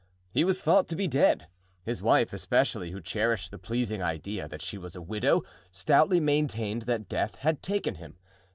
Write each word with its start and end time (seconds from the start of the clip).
He 0.31 0.43
was 0.43 0.63
thought 0.63 0.87
to 0.87 0.95
be 0.95 1.07
dead; 1.07 1.45
his 1.83 2.01
wife, 2.01 2.33
especially, 2.33 2.89
who 2.89 2.99
cherished 3.01 3.51
the 3.51 3.59
pleasing 3.59 4.01
idea 4.01 4.47
that 4.47 4.63
she 4.63 4.75
was 4.79 4.95
a 4.95 4.99
widow, 4.99 5.43
stoutly 5.71 6.19
maintained 6.19 6.81
that 6.89 7.07
death 7.07 7.35
had 7.35 7.61
taken 7.61 7.93
him. 7.93 8.17